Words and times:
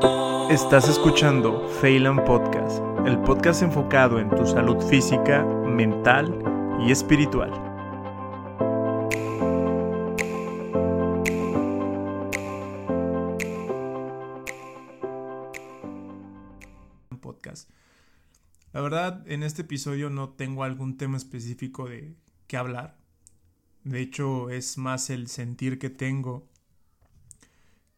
Estás 0.00 0.88
escuchando 0.88 1.68
Phelan 1.80 2.24
Podcast, 2.24 2.80
el 3.04 3.18
podcast 3.20 3.62
enfocado 3.62 4.20
en 4.20 4.30
tu 4.30 4.46
salud 4.46 4.80
física, 4.88 5.44
mental 5.44 6.40
y 6.86 6.92
espiritual. 6.92 7.50
Podcast. 17.20 17.68
La 18.72 18.80
verdad, 18.80 19.24
en 19.26 19.42
este 19.42 19.62
episodio 19.62 20.10
no 20.10 20.30
tengo 20.30 20.62
algún 20.62 20.96
tema 20.96 21.16
específico 21.16 21.88
de 21.88 22.14
qué 22.46 22.56
hablar. 22.56 22.96
De 23.82 24.00
hecho, 24.00 24.48
es 24.50 24.78
más 24.78 25.10
el 25.10 25.26
sentir 25.26 25.80
que 25.80 25.90
tengo 25.90 26.48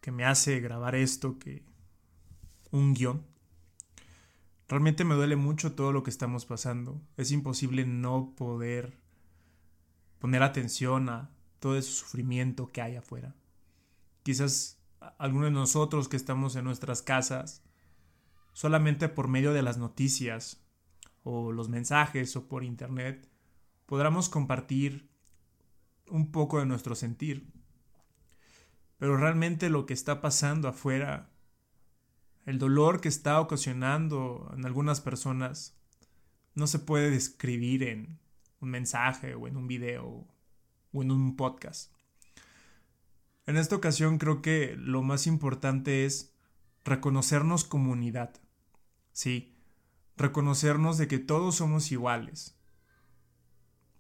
que 0.01 0.11
me 0.12 0.25
hace 0.25 0.61
grabar 0.61 0.95
esto 0.95 1.39
que 1.39 1.70
un 2.71 2.95
guion. 2.95 3.25
Realmente 4.69 5.05
me 5.05 5.15
duele 5.15 5.37
mucho 5.37 5.74
todo 5.74 5.92
lo 5.92 6.02
que 6.02 6.11
estamos 6.11 6.47
pasando. 6.47 7.01
Es 7.16 7.33
imposible 7.33 7.84
no 7.87 8.34
poder 8.37 9.01
poner 10.20 10.42
atención 10.42 11.09
a 11.09 11.30
todo 11.59 11.77
ese 11.77 11.91
sufrimiento 11.91 12.70
que 12.70 12.83
hay 12.83 12.97
afuera. 12.97 13.34
Quizás 14.23 14.80
algunos 15.19 15.48
de 15.48 15.52
nosotros 15.52 16.09
que 16.09 16.16
estamos 16.16 16.56
en 16.56 16.64
nuestras 16.64 17.02
casas, 17.02 17.64
solamente 18.52 19.09
por 19.09 19.28
medio 19.28 19.52
de 19.52 19.62
las 19.62 19.78
noticias 19.78 20.62
o 21.23 21.52
los 21.52 21.69
mensajes 21.69 22.37
o 22.37 22.48
por 22.48 22.64
internet, 22.64 23.28
podamos 23.87 24.28
compartir 24.28 25.11
un 26.09 26.30
poco 26.30 26.59
de 26.59 26.66
nuestro 26.66 26.95
sentir. 26.95 27.50
Pero 28.98 29.16
realmente 29.16 29.70
lo 29.70 29.87
que 29.87 29.95
está 29.95 30.20
pasando 30.20 30.69
afuera 30.69 31.30
el 32.47 32.59
dolor 32.59 33.01
que 33.01 33.09
está 33.09 33.41
ocasionando 33.41 34.51
en 34.57 34.65
algunas 34.65 35.01
personas 35.01 35.79
no 36.55 36.67
se 36.67 36.78
puede 36.78 37.11
describir 37.11 37.83
en 37.83 38.19
un 38.61 38.70
mensaje 38.70 39.34
o 39.34 39.47
en 39.47 39.56
un 39.56 39.67
video 39.67 40.27
o 40.92 41.03
en 41.03 41.11
un 41.11 41.37
podcast. 41.37 41.92
En 43.47 43.56
esta 43.56 43.77
ocasión 43.77 44.19
creo 44.19 44.42
que 44.42 44.77
lo 44.77 45.03
más 45.03 45.27
importante 45.27 46.05
es 46.05 46.34
reconocernos 46.84 47.64
como 47.64 47.92
unidad. 47.92 48.34
Sí, 49.12 49.57
reconocernos 50.17 50.98
de 50.98 51.09
que 51.09 51.19
todos 51.19 51.57
somos 51.57 51.91
iguales. 51.92 52.57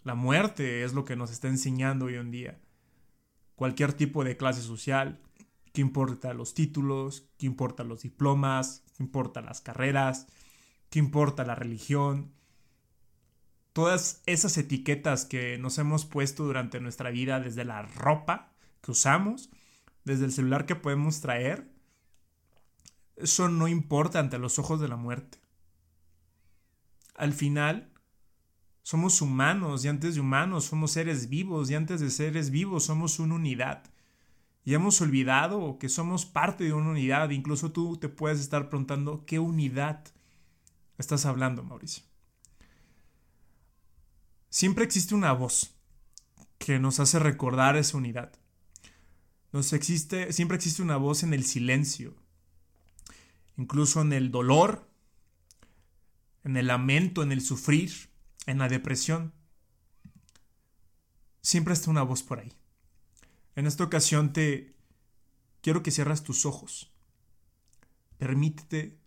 La 0.02 0.14
muerte 0.14 0.84
es 0.84 0.92
lo 0.92 1.04
que 1.04 1.16
nos 1.16 1.30
está 1.30 1.48
enseñando 1.48 2.06
hoy 2.06 2.14
en 2.14 2.30
día. 2.30 2.60
Cualquier 3.54 3.92
tipo 3.92 4.24
de 4.24 4.36
clase 4.36 4.62
social, 4.62 5.20
¿Qué 5.72 5.80
importa 5.80 6.34
los 6.34 6.54
títulos? 6.54 7.28
¿Qué 7.38 7.46
importa 7.46 7.84
los 7.84 8.02
diplomas? 8.02 8.82
¿Qué 8.96 9.02
importa 9.02 9.40
las 9.40 9.60
carreras? 9.60 10.26
¿Qué 10.88 10.98
importa 10.98 11.44
la 11.44 11.54
religión? 11.54 12.32
Todas 13.72 14.22
esas 14.26 14.58
etiquetas 14.58 15.24
que 15.24 15.58
nos 15.58 15.78
hemos 15.78 16.04
puesto 16.04 16.44
durante 16.44 16.80
nuestra 16.80 17.10
vida, 17.10 17.38
desde 17.38 17.64
la 17.64 17.82
ropa 17.82 18.52
que 18.82 18.90
usamos, 18.90 19.50
desde 20.04 20.24
el 20.24 20.32
celular 20.32 20.66
que 20.66 20.74
podemos 20.74 21.20
traer, 21.20 21.70
eso 23.14 23.48
no 23.48 23.68
importa 23.68 24.18
ante 24.18 24.38
los 24.38 24.58
ojos 24.58 24.80
de 24.80 24.88
la 24.88 24.96
muerte. 24.96 25.38
Al 27.14 27.32
final, 27.32 27.92
somos 28.82 29.22
humanos 29.22 29.84
y 29.84 29.88
antes 29.88 30.14
de 30.16 30.20
humanos 30.20 30.64
somos 30.64 30.92
seres 30.92 31.28
vivos 31.28 31.70
y 31.70 31.74
antes 31.76 32.00
de 32.00 32.10
seres 32.10 32.50
vivos 32.50 32.84
somos 32.84 33.20
una 33.20 33.34
unidad 33.36 33.84
y 34.64 34.74
hemos 34.74 35.00
olvidado 35.00 35.78
que 35.78 35.88
somos 35.88 36.26
parte 36.26 36.64
de 36.64 36.72
una 36.72 36.90
unidad. 36.90 37.30
Incluso 37.30 37.72
tú 37.72 37.96
te 37.96 38.08
puedes 38.08 38.40
estar 38.40 38.68
preguntando 38.68 39.24
qué 39.26 39.38
unidad 39.38 40.04
estás 40.98 41.24
hablando, 41.26 41.62
Mauricio. 41.62 42.04
Siempre 44.50 44.84
existe 44.84 45.14
una 45.14 45.32
voz 45.32 45.74
que 46.58 46.78
nos 46.78 47.00
hace 47.00 47.18
recordar 47.18 47.76
esa 47.76 47.96
unidad. 47.96 48.32
Nos 49.52 49.72
existe, 49.72 50.32
siempre 50.32 50.56
existe 50.56 50.82
una 50.82 50.96
voz 50.96 51.22
en 51.22 51.34
el 51.34 51.44
silencio, 51.44 52.14
incluso 53.56 54.00
en 54.02 54.12
el 54.12 54.30
dolor, 54.30 54.88
en 56.44 56.56
el 56.56 56.66
lamento, 56.66 57.22
en 57.22 57.32
el 57.32 57.40
sufrir, 57.40 58.10
en 58.46 58.58
la 58.58 58.68
depresión. 58.68 59.32
Siempre 61.40 61.74
está 61.74 61.90
una 61.90 62.02
voz 62.02 62.22
por 62.22 62.40
ahí. 62.40 62.52
En 63.60 63.66
esta 63.66 63.84
ocasión 63.84 64.32
te 64.32 64.74
quiero 65.60 65.82
que 65.82 65.90
cierras 65.90 66.24
tus 66.24 66.46
ojos. 66.46 66.90
Permítete 68.16 68.98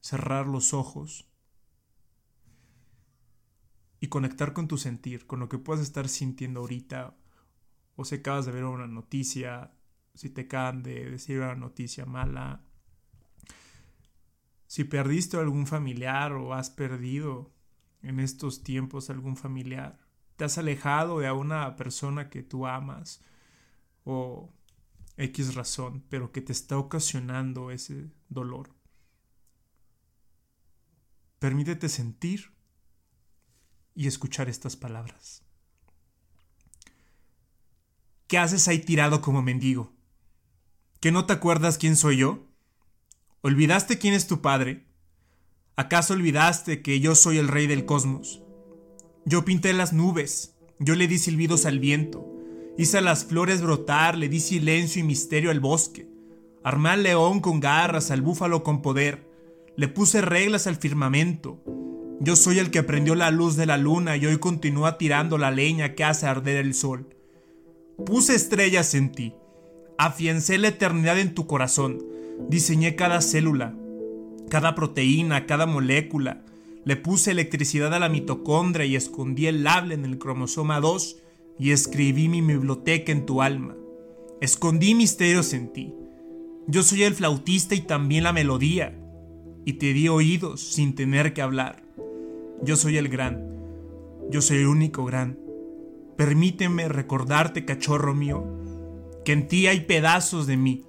cerrar 0.00 0.46
los 0.46 0.72
ojos 0.72 1.28
y 4.00 4.06
conectar 4.08 4.54
con 4.54 4.66
tu 4.66 4.78
sentir, 4.78 5.26
con 5.26 5.40
lo 5.40 5.50
que 5.50 5.58
puedas 5.58 5.82
estar 5.82 6.08
sintiendo 6.08 6.60
ahorita, 6.60 7.18
o 7.94 8.06
si 8.06 8.14
acabas 8.14 8.46
de 8.46 8.52
ver 8.52 8.64
una 8.64 8.86
noticia, 8.86 9.74
si 10.14 10.30
te 10.30 10.40
acaban 10.40 10.82
de 10.82 11.10
decir 11.10 11.40
una 11.40 11.54
noticia 11.54 12.06
mala, 12.06 12.64
si 14.68 14.84
perdiste 14.84 15.36
algún 15.36 15.66
familiar 15.66 16.32
o 16.32 16.54
has 16.54 16.70
perdido 16.70 17.52
en 18.00 18.20
estos 18.20 18.64
tiempos 18.64 19.10
algún 19.10 19.36
familiar, 19.36 19.98
te 20.36 20.44
has 20.46 20.56
alejado 20.56 21.18
de 21.18 21.30
una 21.30 21.76
persona 21.76 22.30
que 22.30 22.42
tú 22.42 22.66
amas, 22.66 23.22
o 24.04 24.52
X 25.16 25.54
razón, 25.54 26.04
pero 26.08 26.32
que 26.32 26.40
te 26.40 26.52
está 26.52 26.78
ocasionando 26.78 27.70
ese 27.70 28.10
dolor. 28.28 28.74
Permítete 31.38 31.88
sentir 31.88 32.52
y 33.94 34.06
escuchar 34.06 34.48
estas 34.48 34.76
palabras. 34.76 35.42
¿Qué 38.26 38.38
haces 38.38 38.68
ahí 38.68 38.78
tirado 38.78 39.20
como 39.20 39.42
mendigo? 39.42 39.92
¿Que 41.00 41.12
no 41.12 41.26
te 41.26 41.32
acuerdas 41.32 41.78
quién 41.78 41.96
soy 41.96 42.18
yo? 42.18 42.46
¿Olvidaste 43.42 43.98
quién 43.98 44.14
es 44.14 44.26
tu 44.26 44.40
padre? 44.40 44.86
¿Acaso 45.76 46.14
olvidaste 46.14 46.80
que 46.80 47.00
yo 47.00 47.14
soy 47.14 47.38
el 47.38 47.48
rey 47.48 47.66
del 47.66 47.84
cosmos? 47.84 48.42
Yo 49.24 49.44
pinté 49.44 49.72
las 49.72 49.92
nubes, 49.92 50.56
yo 50.78 50.94
le 50.94 51.08
di 51.08 51.18
silbidos 51.18 51.66
al 51.66 51.78
viento, 51.78 52.24
Hice 52.78 52.98
a 52.98 53.02
las 53.02 53.26
flores 53.26 53.60
brotar, 53.60 54.16
le 54.16 54.28
di 54.28 54.40
silencio 54.40 55.00
y 55.00 55.04
misterio 55.04 55.50
al 55.50 55.60
bosque. 55.60 56.08
Armé 56.64 56.90
al 56.90 57.02
león 57.02 57.40
con 57.40 57.60
garras, 57.60 58.10
al 58.10 58.22
búfalo 58.22 58.62
con 58.62 58.80
poder. 58.80 59.28
Le 59.76 59.88
puse 59.88 60.22
reglas 60.22 60.66
al 60.66 60.76
firmamento. 60.76 61.62
Yo 62.20 62.34
soy 62.34 62.58
el 62.60 62.70
que 62.70 62.82
prendió 62.82 63.14
la 63.14 63.30
luz 63.30 63.56
de 63.56 63.66
la 63.66 63.76
luna 63.76 64.16
y 64.16 64.24
hoy 64.24 64.38
continúa 64.38 64.96
tirando 64.96 65.36
la 65.36 65.50
leña 65.50 65.94
que 65.94 66.04
hace 66.04 66.26
arder 66.26 66.56
el 66.56 66.72
sol. 66.72 67.08
Puse 68.06 68.34
estrellas 68.34 68.94
en 68.94 69.12
ti. 69.12 69.34
Afiancé 69.98 70.56
la 70.56 70.68
eternidad 70.68 71.18
en 71.18 71.34
tu 71.34 71.46
corazón. 71.46 72.02
Diseñé 72.48 72.96
cada 72.96 73.20
célula, 73.20 73.74
cada 74.48 74.74
proteína, 74.74 75.44
cada 75.46 75.66
molécula. 75.66 76.42
Le 76.84 76.96
puse 76.96 77.32
electricidad 77.32 77.92
a 77.92 77.98
la 77.98 78.08
mitocondria 78.08 78.86
y 78.86 78.96
escondí 78.96 79.46
el 79.46 79.66
hable 79.66 79.94
en 79.94 80.06
el 80.06 80.18
cromosoma 80.18 80.80
2 80.80 81.18
y 81.58 81.70
escribí 81.70 82.28
mi 82.28 82.40
biblioteca 82.40 83.12
en 83.12 83.26
tu 83.26 83.42
alma. 83.42 83.76
Escondí 84.40 84.94
misterios 84.94 85.52
en 85.52 85.72
ti. 85.72 85.94
Yo 86.66 86.82
soy 86.82 87.02
el 87.02 87.14
flautista 87.14 87.74
y 87.74 87.80
también 87.80 88.24
la 88.24 88.32
melodía, 88.32 88.98
y 89.64 89.74
te 89.74 89.92
di 89.92 90.08
oídos 90.08 90.60
sin 90.60 90.94
tener 90.94 91.32
que 91.34 91.42
hablar. 91.42 91.82
Yo 92.62 92.76
soy 92.76 92.96
el 92.96 93.08
gran, 93.08 93.44
yo 94.30 94.40
soy 94.40 94.58
el 94.58 94.66
único 94.66 95.04
gran. 95.04 95.38
Permíteme 96.16 96.88
recordarte, 96.88 97.64
cachorro 97.64 98.14
mío, 98.14 98.44
que 99.24 99.32
en 99.32 99.48
ti 99.48 99.66
hay 99.66 99.80
pedazos 99.80 100.46
de 100.46 100.56
mí. 100.56 100.84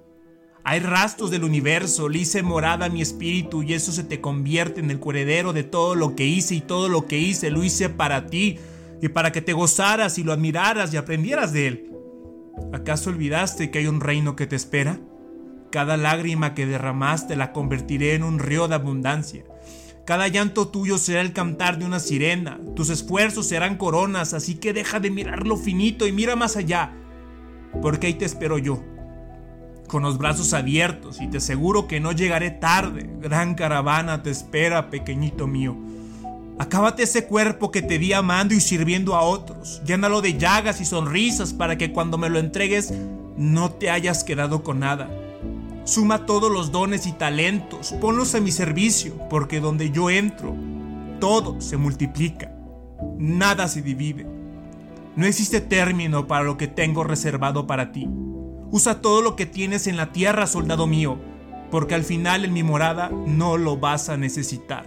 Hay 0.64 0.80
rastros 0.80 1.30
del 1.30 1.44
universo, 1.44 2.08
le 2.08 2.20
hice 2.20 2.42
morada 2.42 2.86
a 2.86 2.88
mi 2.88 3.02
espíritu 3.02 3.62
y 3.62 3.74
eso 3.74 3.92
se 3.92 4.04
te 4.04 4.20
convierte 4.20 4.80
en 4.80 4.90
el 4.90 5.00
heredero 5.04 5.52
de 5.52 5.62
todo 5.62 5.94
lo 5.94 6.16
que 6.16 6.26
hice 6.26 6.54
y 6.54 6.60
todo 6.60 6.88
lo 6.88 7.06
que 7.06 7.18
hice 7.18 7.50
lo 7.50 7.62
hice 7.62 7.90
para 7.90 8.26
ti, 8.26 8.58
y 9.04 9.10
para 9.10 9.32
que 9.32 9.42
te 9.42 9.52
gozaras 9.52 10.16
y 10.16 10.22
lo 10.22 10.32
admiraras 10.32 10.94
y 10.94 10.96
aprendieras 10.96 11.52
de 11.52 11.66
él. 11.66 11.92
¿Acaso 12.72 13.10
olvidaste 13.10 13.70
que 13.70 13.80
hay 13.80 13.86
un 13.86 14.00
reino 14.00 14.34
que 14.34 14.46
te 14.46 14.56
espera? 14.56 14.98
Cada 15.70 15.98
lágrima 15.98 16.54
que 16.54 16.64
derramaste 16.64 17.36
la 17.36 17.52
convertiré 17.52 18.14
en 18.14 18.22
un 18.22 18.38
río 18.38 18.66
de 18.66 18.76
abundancia. 18.76 19.44
Cada 20.06 20.26
llanto 20.28 20.68
tuyo 20.68 20.96
será 20.96 21.20
el 21.20 21.34
cantar 21.34 21.78
de 21.78 21.84
una 21.84 22.00
sirena. 22.00 22.58
Tus 22.76 22.88
esfuerzos 22.88 23.46
serán 23.46 23.76
coronas, 23.76 24.32
así 24.32 24.54
que 24.54 24.72
deja 24.72 25.00
de 25.00 25.10
mirar 25.10 25.46
lo 25.46 25.58
finito 25.58 26.06
y 26.06 26.12
mira 26.12 26.34
más 26.34 26.56
allá. 26.56 26.94
Porque 27.82 28.06
ahí 28.06 28.14
te 28.14 28.24
espero 28.24 28.56
yo, 28.56 28.82
con 29.86 30.02
los 30.02 30.16
brazos 30.16 30.54
abiertos, 30.54 31.20
y 31.20 31.28
te 31.28 31.36
aseguro 31.36 31.88
que 31.88 32.00
no 32.00 32.12
llegaré 32.12 32.52
tarde. 32.52 33.10
Gran 33.20 33.54
caravana 33.54 34.22
te 34.22 34.30
espera, 34.30 34.88
pequeñito 34.88 35.46
mío. 35.46 35.76
Acábate 36.58 37.02
ese 37.02 37.26
cuerpo 37.26 37.72
que 37.72 37.82
te 37.82 37.98
di 37.98 38.12
amando 38.12 38.54
y 38.54 38.60
sirviendo 38.60 39.16
a 39.16 39.22
otros. 39.22 39.82
Llénalo 39.84 40.20
de 40.20 40.38
llagas 40.38 40.80
y 40.80 40.84
sonrisas 40.84 41.52
para 41.52 41.76
que 41.76 41.92
cuando 41.92 42.16
me 42.16 42.28
lo 42.28 42.38
entregues 42.38 42.92
no 43.36 43.72
te 43.72 43.90
hayas 43.90 44.22
quedado 44.22 44.62
con 44.62 44.78
nada. 44.78 45.10
Suma 45.84 46.26
todos 46.26 46.52
los 46.52 46.70
dones 46.70 47.06
y 47.06 47.12
talentos, 47.12 47.92
ponlos 48.00 48.34
a 48.34 48.40
mi 48.40 48.52
servicio, 48.52 49.18
porque 49.28 49.60
donde 49.60 49.90
yo 49.90 50.08
entro, 50.10 50.54
todo 51.20 51.60
se 51.60 51.76
multiplica, 51.76 52.54
nada 53.18 53.68
se 53.68 53.82
divide. 53.82 54.24
No 55.16 55.26
existe 55.26 55.60
término 55.60 56.26
para 56.26 56.44
lo 56.44 56.56
que 56.56 56.68
tengo 56.68 57.04
reservado 57.04 57.66
para 57.66 57.92
ti. 57.92 58.08
Usa 58.70 59.00
todo 59.02 59.22
lo 59.22 59.36
que 59.36 59.46
tienes 59.46 59.86
en 59.86 59.96
la 59.96 60.12
tierra, 60.12 60.46
soldado 60.46 60.86
mío, 60.86 61.18
porque 61.70 61.94
al 61.94 62.04
final 62.04 62.44
en 62.44 62.52
mi 62.52 62.62
morada 62.62 63.10
no 63.26 63.56
lo 63.56 63.76
vas 63.76 64.08
a 64.08 64.16
necesitar. 64.16 64.86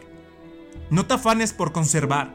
No 0.89 1.05
te 1.05 1.15
afanes 1.15 1.53
por 1.53 1.71
conservar. 1.71 2.33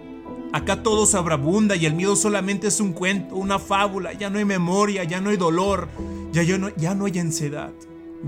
Acá 0.52 0.82
todo 0.82 1.06
sobreabunda 1.06 1.76
y 1.76 1.86
el 1.86 1.94
miedo 1.94 2.14
solamente 2.14 2.66
es 2.66 2.80
un 2.80 2.92
cuento, 2.92 3.36
una 3.36 3.58
fábula. 3.58 4.12
Ya 4.12 4.28
no 4.28 4.38
hay 4.38 4.44
memoria, 4.44 5.04
ya 5.04 5.20
no 5.20 5.30
hay 5.30 5.38
dolor, 5.38 5.88
ya, 6.32 6.42
no, 6.58 6.68
ya 6.76 6.94
no 6.94 7.06
hay 7.06 7.18
ansiedad, 7.18 7.72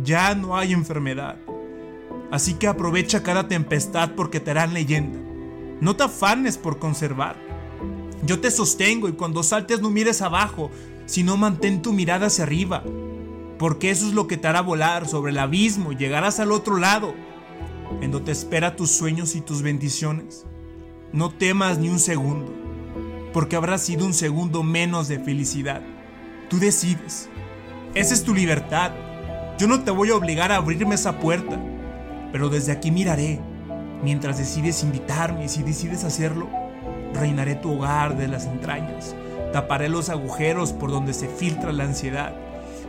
ya 0.02 0.34
no 0.34 0.56
hay 0.56 0.72
enfermedad. 0.72 1.36
Así 2.30 2.54
que 2.54 2.66
aprovecha 2.66 3.22
cada 3.22 3.46
tempestad 3.48 4.12
porque 4.16 4.40
te 4.40 4.50
harán 4.50 4.72
leyenda. 4.72 5.18
No 5.80 5.96
te 5.96 6.04
afanes 6.04 6.56
por 6.56 6.78
conservar. 6.78 7.36
Yo 8.24 8.40
te 8.40 8.50
sostengo 8.50 9.08
y 9.08 9.12
cuando 9.12 9.42
saltes 9.42 9.82
no 9.82 9.90
mires 9.90 10.22
abajo, 10.22 10.70
sino 11.04 11.36
mantén 11.36 11.82
tu 11.82 11.92
mirada 11.92 12.26
hacia 12.26 12.44
arriba, 12.44 12.82
porque 13.58 13.90
eso 13.90 14.06
es 14.08 14.14
lo 14.14 14.26
que 14.26 14.38
te 14.38 14.48
hará 14.48 14.62
volar 14.62 15.06
sobre 15.06 15.32
el 15.32 15.38
abismo 15.38 15.92
y 15.92 15.96
llegarás 15.96 16.40
al 16.40 16.52
otro 16.52 16.78
lado, 16.78 17.14
en 18.00 18.10
donde 18.10 18.32
espera 18.32 18.76
tus 18.76 18.90
sueños 18.90 19.34
y 19.34 19.40
tus 19.40 19.62
bendiciones. 19.62 20.46
No 21.12 21.30
temas 21.30 21.78
ni 21.78 21.88
un 21.88 21.98
segundo, 21.98 22.52
porque 23.32 23.56
habrá 23.56 23.78
sido 23.78 24.04
un 24.04 24.14
segundo 24.14 24.62
menos 24.62 25.08
de 25.08 25.18
felicidad. 25.18 25.82
Tú 26.48 26.58
decides. 26.58 27.28
Esa 27.94 28.14
es 28.14 28.24
tu 28.24 28.34
libertad. 28.34 28.92
Yo 29.58 29.68
no 29.68 29.84
te 29.84 29.90
voy 29.90 30.10
a 30.10 30.16
obligar 30.16 30.50
a 30.50 30.56
abrirme 30.56 30.96
esa 30.96 31.20
puerta, 31.20 31.60
pero 32.32 32.48
desde 32.48 32.72
aquí 32.72 32.90
miraré. 32.90 33.40
Mientras 34.02 34.38
decides 34.38 34.82
invitarme 34.82 35.44
y 35.44 35.48
si 35.48 35.62
decides 35.62 36.04
hacerlo, 36.04 36.48
reinaré 37.14 37.54
tu 37.54 37.72
hogar 37.72 38.16
de 38.16 38.28
las 38.28 38.46
entrañas, 38.46 39.14
taparé 39.52 39.88
los 39.88 40.08
agujeros 40.08 40.72
por 40.72 40.90
donde 40.90 41.14
se 41.14 41.28
filtra 41.28 41.72
la 41.72 41.84
ansiedad, 41.84 42.34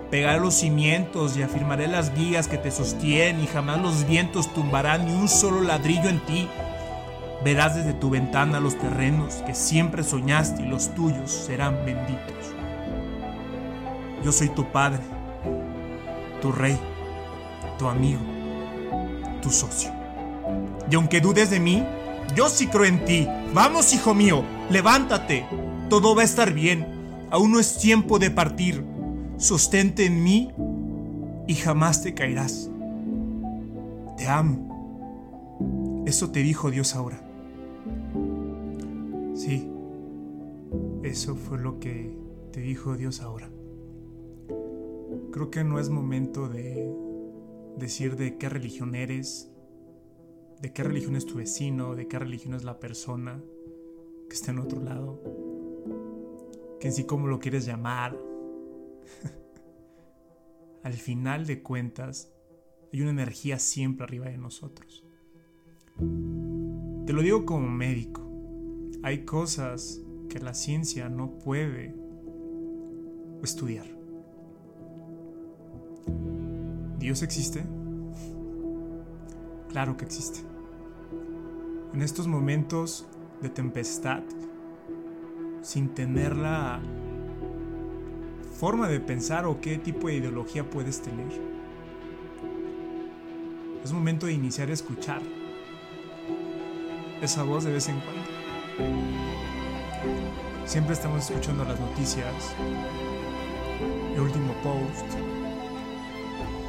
pegaré 0.10 0.40
los 0.40 0.54
cimientos 0.54 1.36
y 1.38 1.44
afirmaré 1.44 1.88
las 1.88 2.13
vigas 2.13 2.48
que 2.48 2.57
te 2.57 2.72
sostienen 2.72 3.44
y 3.44 3.48
jamás 3.48 3.81
los 3.81 4.07
vientos 4.07 4.54
tumbarán 4.54 5.06
ni 5.06 5.13
un 5.13 5.28
solo 5.28 5.62
ladrillo 5.62 6.10
en 6.10 6.19
ti. 6.25 6.48
Verás 7.44 7.75
desde 7.75 7.94
tu 7.94 8.10
ventana 8.10 8.60
los 8.60 8.78
terrenos 8.78 9.36
que 9.46 9.54
siempre 9.54 10.04
soñaste 10.04 10.63
y 10.63 10.68
los 10.68 10.94
tuyos 10.96 11.31
serán 11.31 11.86
benditos. 11.86 12.54
Yo 14.24 14.31
soy 14.31 14.50
tu 14.50 14.72
padre, 14.72 15.02
tu 16.42 16.51
rey, 16.51 16.78
tu 17.78 17.88
amigo, 17.88 18.22
tu 19.42 19.51
socio. 19.51 19.92
Y 20.90 20.96
aunque 20.96 21.22
dudes 21.22 21.50
de 21.50 21.60
mí, 21.60 21.84
yo 22.36 22.50
sí 22.50 22.68
creo 22.68 22.86
en 22.86 23.06
ti. 23.06 23.28
Vamos, 23.54 23.94
hijo 23.94 24.13
mío, 24.13 24.44
levántate. 24.69 25.46
Todo 25.90 26.16
va 26.16 26.24
a 26.24 26.25
estar 26.25 26.54
bien. 26.54 27.28
Aún 27.30 27.51
no 27.51 27.60
es 27.60 27.78
tiempo 27.78 28.18
de 28.18 28.31
partir. 28.31 28.84
Sostente 29.38 30.06
en 30.06 30.24
mí 30.24 30.52
y 31.48 31.56
jamás 31.56 32.02
te 32.02 32.14
caerás. 32.14 32.72
Te 34.18 34.28
amo. 34.28 36.04
Eso 36.06 36.32
te 36.32 36.42
dijo 36.42 36.72
Dios 36.72 36.96
ahora. 36.96 37.22
Sí, 39.34 39.70
eso 41.04 41.36
fue 41.36 41.60
lo 41.60 41.80
que 41.80 42.16
te 42.52 42.62
dijo 42.62 42.96
Dios 42.96 43.22
ahora. 43.22 43.50
Creo 45.32 45.52
que 45.52 45.64
no 45.64 45.80
es 45.80 45.90
momento 45.90 46.48
de 46.48 46.90
decir 47.78 48.16
de 48.16 48.38
qué 48.38 48.48
religión 48.48 48.96
eres, 48.96 49.52
de 50.62 50.72
qué 50.72 50.84
religión 50.84 51.16
es 51.16 51.26
tu 51.26 51.36
vecino, 51.36 51.96
de 51.96 52.08
qué 52.08 52.18
religión 52.18 52.54
es 52.54 52.64
la 52.64 52.80
persona 52.80 53.44
que 54.30 54.36
está 54.36 54.52
en 54.52 54.60
otro 54.60 54.82
lado, 54.82 55.22
que 56.80 56.88
en 56.88 56.94
sí 56.94 57.04
cómo 57.04 57.28
lo 57.28 57.40
quieres 57.40 57.66
llamar. 57.66 58.18
Al 60.84 60.94
final 60.94 61.46
de 61.46 61.62
cuentas, 61.62 62.31
hay 62.94 63.02
una 63.02 63.12
energía 63.12 63.60
siempre 63.60 64.06
arriba 64.06 64.28
de 64.28 64.38
nosotros. 64.38 65.04
Te 65.98 67.13
lo 67.13 67.22
digo 67.22 67.46
como 67.46 67.69
médico. 67.69 68.22
Hay 69.04 69.25
cosas 69.25 70.02
que 70.30 70.40
la 70.40 70.54
ciencia 70.54 71.10
no 71.10 71.38
puede 71.40 71.96
estudiar. 73.44 73.86
¿Dios 77.00 77.22
existe? 77.22 77.63
Claro 79.69 79.98
que 79.98 80.06
existe. 80.06 80.40
En 81.94 82.01
estos 82.01 82.28
momentos 82.28 83.08
de 83.42 83.50
tempestad, 83.50 84.24
sin 85.62 85.90
tener 85.94 86.36
la 86.36 86.81
forma 88.57 88.88
de 88.88 89.00
pensar 89.00 89.46
o 89.46 89.60
qué 89.60 89.78
tipo 89.78 90.07
de 90.07 90.16
ideología 90.16 90.63
puedes 90.63 91.02
tener, 91.02 91.28
es 93.84 93.92
momento 93.92 94.25
de 94.25 94.34
iniciar 94.34 94.69
a 94.69 94.74
escuchar 94.74 95.22
esa 97.22 97.44
voz 97.44 97.66
de 97.66 97.74
vez 97.74 97.90
en 97.90 98.00
cuando. 98.00 98.24
Siempre 100.66 100.94
estamos 100.94 101.30
escuchando 101.30 101.63
las 101.66 101.80
noticias, 101.80 102.56
el 104.16 104.22
último 104.22 104.54
post, 104.63 105.06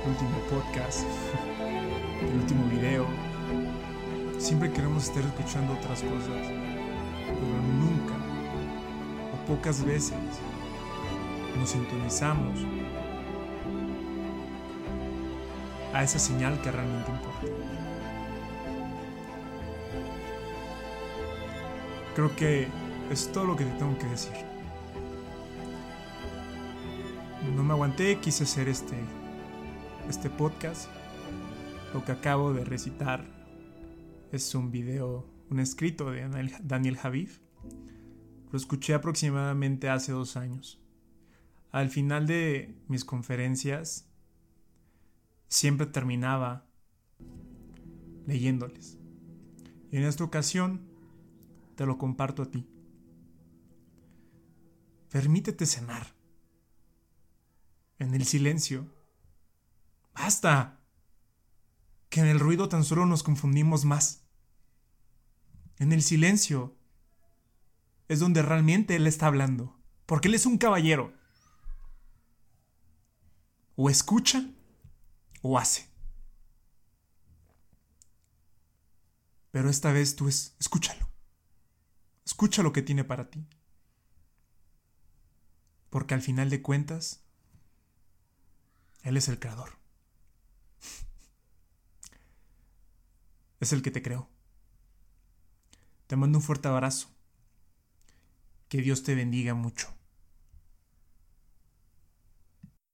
el 0.04 0.10
último 0.10 0.38
podcast. 0.50 1.06
el 2.20 2.40
último 2.40 2.66
video. 2.68 3.06
Siempre 4.38 4.70
queremos 4.72 5.04
estar 5.04 5.22
escuchando 5.24 5.72
otras 5.72 6.02
cosas, 6.02 6.46
pero 7.26 7.62
nunca 7.78 8.14
o 9.32 9.46
pocas 9.46 9.84
veces 9.84 10.14
nos 11.56 11.70
sintonizamos 11.70 12.60
a 15.92 16.02
esa 16.02 16.18
señal 16.18 16.60
que 16.62 16.70
realmente 16.70 17.10
importa. 17.10 17.46
Creo 22.14 22.34
que 22.36 22.68
es 23.10 23.30
todo 23.32 23.44
lo 23.44 23.56
que 23.56 23.64
te 23.64 23.72
tengo 23.72 23.96
que 23.98 24.06
decir. 24.06 24.32
No 27.54 27.62
me 27.62 27.72
aguanté, 27.72 28.18
quise 28.18 28.44
hacer 28.44 28.68
este, 28.68 28.96
este 30.08 30.30
podcast 30.30 30.88
lo 31.96 32.04
que 32.04 32.12
acabo 32.12 32.52
de 32.52 32.62
recitar 32.62 33.24
es 34.32 34.54
un 34.54 34.70
video, 34.70 35.26
un 35.48 35.60
escrito 35.60 36.10
de 36.10 36.28
Daniel 36.62 36.98
Javif. 36.98 37.40
Lo 38.52 38.58
escuché 38.58 38.92
aproximadamente 38.92 39.88
hace 39.88 40.12
dos 40.12 40.36
años. 40.36 40.78
Al 41.76 41.90
final 41.90 42.26
de 42.26 42.74
mis 42.88 43.04
conferencias 43.04 44.08
siempre 45.46 45.84
terminaba 45.84 46.66
leyéndoles. 48.26 48.98
Y 49.92 49.98
en 49.98 50.04
esta 50.04 50.24
ocasión 50.24 50.88
te 51.74 51.84
lo 51.84 51.98
comparto 51.98 52.44
a 52.44 52.50
ti. 52.50 52.66
Permítete 55.10 55.66
cenar. 55.66 56.16
En 57.98 58.14
el 58.14 58.24
silencio. 58.24 58.90
¡Basta! 60.14 60.80
que 62.08 62.20
en 62.20 62.26
el 62.26 62.40
ruido 62.40 62.70
tan 62.70 62.84
solo 62.84 63.04
nos 63.04 63.22
confundimos 63.22 63.84
más. 63.84 64.24
En 65.78 65.92
el 65.92 66.00
silencio 66.00 66.74
es 68.08 68.18
donde 68.18 68.40
realmente 68.40 68.96
Él 68.96 69.06
está 69.06 69.26
hablando, 69.26 69.78
porque 70.06 70.28
Él 70.28 70.34
es 70.36 70.46
un 70.46 70.56
caballero. 70.56 71.25
O 73.76 73.90
escucha 73.90 74.50
o 75.42 75.58
hace. 75.58 75.88
Pero 79.50 79.70
esta 79.70 79.92
vez 79.92 80.16
tú 80.16 80.28
es, 80.28 80.54
escúchalo. 80.58 81.08
Escucha 82.24 82.62
lo 82.62 82.72
que 82.72 82.82
tiene 82.82 83.04
para 83.04 83.30
ti. 83.30 83.46
Porque 85.90 86.14
al 86.14 86.20
final 86.20 86.50
de 86.50 86.60
cuentas, 86.60 87.22
Él 89.02 89.16
es 89.16 89.28
el 89.28 89.38
creador. 89.38 89.78
es 93.60 93.72
el 93.72 93.82
que 93.82 93.90
te 93.90 94.02
creó. 94.02 94.28
Te 96.06 96.16
mando 96.16 96.38
un 96.38 96.44
fuerte 96.44 96.68
abrazo. 96.68 97.08
Que 98.68 98.82
Dios 98.82 99.04
te 99.04 99.14
bendiga 99.14 99.54
mucho. 99.54 99.94